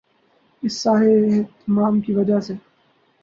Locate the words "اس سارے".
0.63-1.11